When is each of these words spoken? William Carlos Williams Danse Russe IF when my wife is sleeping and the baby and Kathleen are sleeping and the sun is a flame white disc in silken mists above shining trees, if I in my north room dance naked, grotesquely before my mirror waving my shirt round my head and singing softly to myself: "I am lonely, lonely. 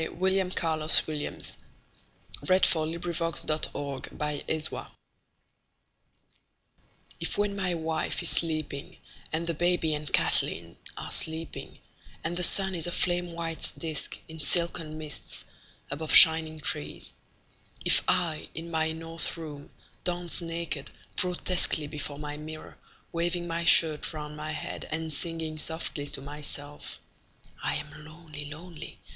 William 0.17 0.49
Carlos 0.49 1.05
Williams 1.05 1.59
Danse 2.45 2.73
Russe 2.73 3.45
IF 7.19 7.37
when 7.37 7.55
my 7.55 7.73
wife 7.75 8.23
is 8.23 8.29
sleeping 8.31 8.97
and 9.31 9.45
the 9.45 9.53
baby 9.53 9.93
and 9.93 10.11
Kathleen 10.11 10.75
are 10.97 11.11
sleeping 11.11 11.77
and 12.23 12.35
the 12.35 12.41
sun 12.41 12.73
is 12.73 12.87
a 12.87 12.91
flame 12.91 13.33
white 13.33 13.71
disc 13.77 14.17
in 14.27 14.39
silken 14.39 14.97
mists 14.97 15.45
above 15.91 16.11
shining 16.11 16.59
trees, 16.59 17.13
if 17.85 18.01
I 18.07 18.49
in 18.55 18.71
my 18.71 18.93
north 18.93 19.37
room 19.37 19.69
dance 20.03 20.41
naked, 20.41 20.89
grotesquely 21.15 21.85
before 21.85 22.17
my 22.17 22.37
mirror 22.37 22.75
waving 23.11 23.45
my 23.47 23.65
shirt 23.65 24.11
round 24.15 24.35
my 24.35 24.51
head 24.53 24.87
and 24.91 25.13
singing 25.13 25.59
softly 25.59 26.07
to 26.07 26.23
myself: 26.23 26.99
"I 27.61 27.75
am 27.75 28.03
lonely, 28.03 28.49
lonely. 28.49 28.97